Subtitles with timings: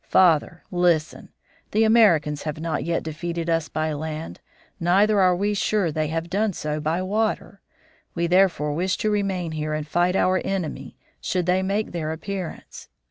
[0.09, 1.29] Father, listen!
[1.73, 4.39] The Americans have not yet defeated us by land;
[4.79, 7.61] neither are we sure they have done so by water;
[8.15, 12.89] we therefore wish to remain here and fight our enemy, should they make their appearance.